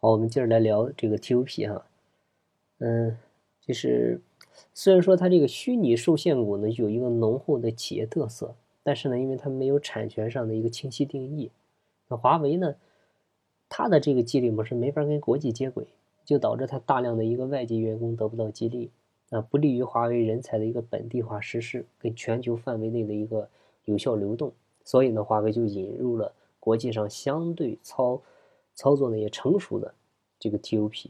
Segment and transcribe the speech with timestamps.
[0.00, 1.84] 好，我们接着来聊这个 TOP 哈，
[2.78, 3.18] 嗯，
[3.60, 4.20] 就是
[4.72, 11.50] 虽然说它这个虚拟受限股呢有一个浓厚的企业特色，但是呢，因为它没有产权上的一个清晰定义，
[12.06, 12.76] 那华为呢，
[13.68, 15.88] 它的这个激励模式没法跟国际接轨，
[16.24, 18.92] 就导致它大量的一个外籍员工得不到激励，
[19.30, 23.48] 啊，不利于华为人才的一个本地化实施跟全球范围内的一个
[23.86, 24.52] 有效流动，
[24.84, 28.22] 所以呢，华为就引入了国际上相对操。
[28.78, 29.92] 操作呢也成熟的
[30.38, 31.08] 这个 TOP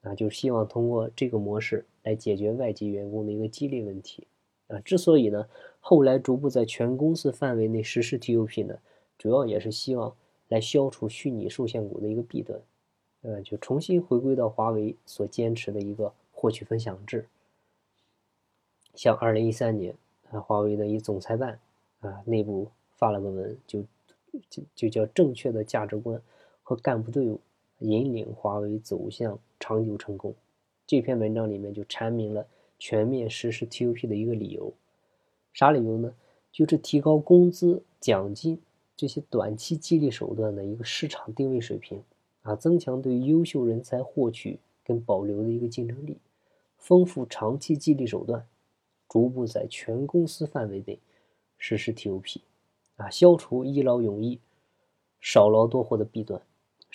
[0.00, 4.26] 啊，就是希望通过这个模式来解决外籍员工的一个激励问题
[4.68, 4.78] 啊。
[4.78, 5.46] 之所以呢
[5.80, 8.78] 后来逐步在全公司范围内实施 TOP 呢，
[9.18, 10.16] 主要也是希望
[10.48, 12.58] 来消除虚拟受限股的一个弊端，
[13.20, 17.28] 呃，就重新回归到华为所坚持的一个获取分享制。
[18.94, 19.94] 像二零一三年
[20.30, 21.60] 啊，华为的一总裁办
[22.00, 23.84] 啊内部发了个文，就
[24.48, 26.18] 就就叫正确的价值观。
[26.64, 27.38] 和干部队伍
[27.78, 30.34] 引领华为走向长久成功。
[30.86, 32.46] 这篇文章里面就阐明了
[32.78, 34.72] 全面实施 TOP 的一个理由。
[35.52, 36.12] 啥理由呢？
[36.50, 38.60] 就是提高工资、奖金
[38.96, 42.02] 这些短期激励手段的一个市场定位水平
[42.42, 46.16] 啊，增强对优秀人才获取跟保留的一个竞争力，
[46.78, 48.46] 丰富长期激励手段，
[49.08, 50.98] 逐步在全公司范围内
[51.58, 52.38] 实施 TOP
[52.96, 54.38] 啊，消除一劳永逸、
[55.20, 56.40] 少劳多获的弊端。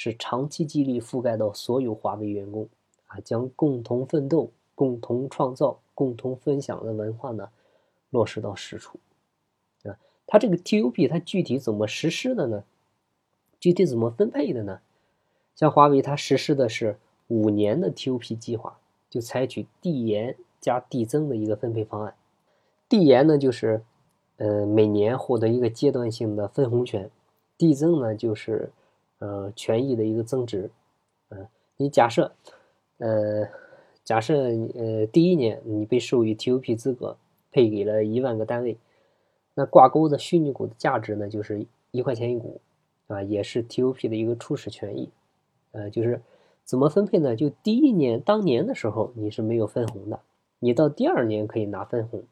[0.02, 2.70] 是长期激励覆盖到所有华为员工，
[3.08, 7.50] 啊，将共同奋斗、共同创造、共同分享的文化呢
[8.10, 8.98] 落实到实处，
[9.84, 12.64] 啊，它这个 TOP 它具体怎么实施的呢？
[13.60, 14.80] 具体怎么分配的呢？
[15.54, 22.16] 像华为它实施的是五年的 TOP 计划，就采取递延加递增的一个分配方案。
[22.88, 23.84] 递延呢就是，
[24.38, 27.10] 呃，每年获得一个阶段性的分红权；
[27.58, 28.72] 递增呢就是。
[29.20, 30.70] 呃，权益的一个增值，
[31.28, 32.32] 嗯，你假设，
[33.00, 33.50] 呃，
[34.06, 34.34] 假设
[34.76, 37.18] 呃第一年你被授予 TOP 资格，
[37.52, 38.78] 配给了一万个单位，
[39.56, 42.62] 那挂钩的虚拟股的价值呢，就是一块钱一股，
[43.08, 45.10] 啊，也是 TOP 的一个初始权益，
[45.74, 46.22] 呃，就是
[46.64, 47.36] 怎么分配呢？
[47.36, 50.22] 就第一年当年的时候你是没有分红的，
[50.60, 52.24] 你到第二年可以拿分红，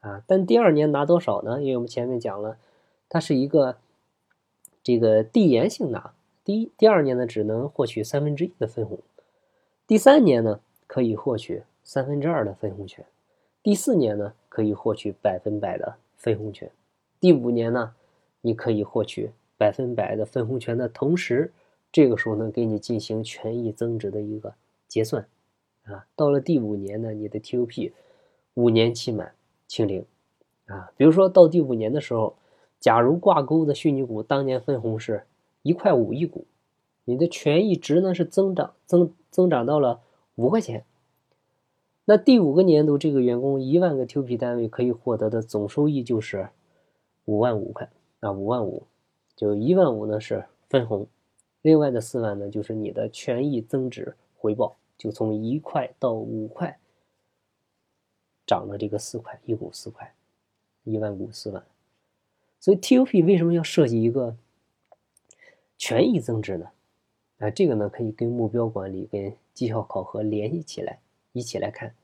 [0.00, 1.62] 啊，但第二年拿多少呢？
[1.62, 2.58] 因为我们前面讲了，
[3.08, 3.78] 它是一个
[4.82, 6.12] 这个递延性拿。
[6.44, 8.98] 第一、第二年呢，只能获取三分之一的分红；
[9.86, 13.02] 第三年呢，可以获取三分之二的分红权；
[13.62, 16.68] 第四年呢，可以获取百分百的分红权；
[17.18, 17.94] 第五年呢，
[18.42, 21.50] 你可以获取百分百的分红权的同时，
[21.90, 24.54] 这个时候呢，给你进行权益增值的一个
[24.86, 25.26] 结算。
[25.84, 27.90] 啊，到了第五年呢，你的 TOP
[28.52, 29.34] 五年期满
[29.66, 30.04] 清零。
[30.66, 32.36] 啊，比如说到第五年的时候，
[32.78, 35.24] 假如挂钩的虚拟股当年分红是。
[35.64, 36.46] 一块五一股，
[37.06, 40.02] 你的权益值呢是增长增增长到了
[40.34, 40.84] 五块钱。
[42.04, 46.50] 那第五个年度，这个员工一万个 TOP 单位可以获得的总收益就是
[47.24, 48.86] 五万五块啊，五万五，
[49.34, 51.06] 就一万五呢是分红，
[51.62, 56.78] 另外的四万呢就是你的权益增值回报，就从一块到五块，
[58.46, 60.14] 涨了这个四块一股四块，
[60.82, 61.64] 一万股四万。
[62.60, 64.36] 所以 TOP 为什么要设计一个？
[65.86, 66.66] 权益增值呢？
[67.40, 70.98] 啊，这个呢可以跟目标管理、跟绩效考核联系起来，
[71.34, 71.94] 一起来看。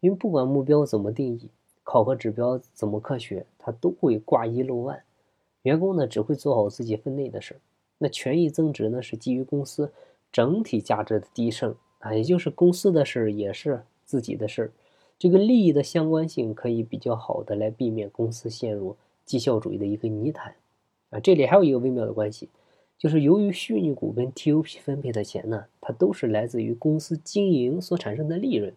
[0.00, 1.48] 因为不管目标怎么定义，
[1.82, 5.02] 考核指标怎么科学，它都会挂一漏万。
[5.62, 7.60] 员工呢只会做好自己分内的事儿。
[7.96, 9.90] 那权益增值呢是基于公司
[10.30, 14.72] 整体价值的提升啊，也就是公司的事儿也是自己的事儿。
[15.18, 18.94] 这个利益的相关性可以比较好的来避免公司陷入
[19.24, 20.54] 绩效主义的一个泥潭
[21.08, 21.18] 啊。
[21.18, 22.50] 这里还有一个微妙的关系。
[22.98, 28.72] 就是由于虚拟股跟 TOP 分配的钱呢，它都是来自于公司经营所产生的利润。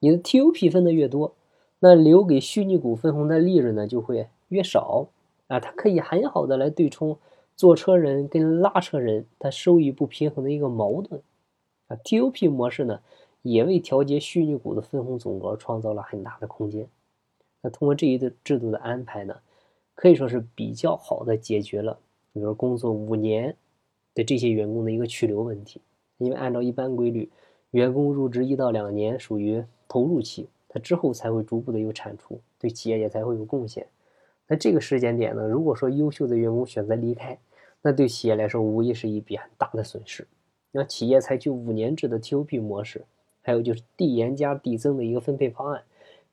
[0.00, 1.34] 你的 TOP 分的越多，
[1.78, 5.08] 那留给虚拟股分红的利润呢就会越少
[5.46, 5.60] 啊。
[5.60, 7.18] 它可以很好的来对冲
[7.54, 11.22] 坐车人跟拉车人他收益不平衡的一个矛盾
[11.86, 11.96] 啊。
[12.04, 13.00] TOP 模式呢
[13.42, 16.88] 也为调节虚拟股的分红总额创造了很大的空间。
[17.60, 19.36] 那通过这一个制度的安排呢，
[19.94, 22.00] 可以说是比较好的解决了。
[22.32, 23.54] 比如说工作五年
[24.14, 25.80] 的这些员工的一个去留问题，
[26.18, 27.30] 因为按照一般规律，
[27.72, 33.86] 员工入职一到两年属于投入期，他之后才会逐步的有产出，对企业也才会有贡献。
[34.48, 37.38] 那这个时间点呢，如果说优秀的员工选择离开，
[37.82, 40.26] 那对企业来说无疑是一笔很大的损失。
[40.70, 43.04] 那企业采取五年制的 TOP 模式，
[43.42, 45.82] 还有就是递延加递增的一个分配方案，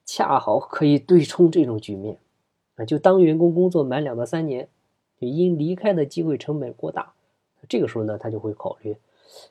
[0.05, 2.17] 恰好可以对冲这种局面。
[2.75, 4.69] 啊，就当员工工作满两到三年。
[5.19, 7.13] 就因离开的机会成本过大，
[7.67, 8.95] 这个时候呢，他就会考虑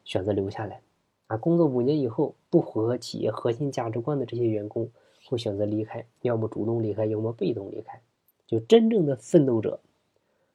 [0.04, 0.80] 选择留下来。
[1.26, 4.90] 啊，工作五年以后不符合企业核心价值观的这些员工
[5.26, 8.00] 会选择离开，要么主动离开，要么被动离开。
[8.46, 9.78] 就真正的奋斗者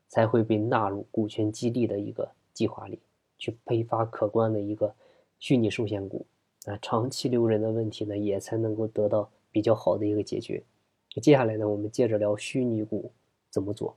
[0.07, 2.97] 才会被纳入股权激励的一个计划里，
[3.37, 4.95] 去配发可观的一个
[5.37, 6.25] 虚拟寿险股。
[6.65, 10.63] 啊，长期留人的问题呢，也才能够得到比较好的一个解决。
[11.21, 13.11] 接下来呢，我们接着聊虚拟股
[13.51, 13.95] 怎么做。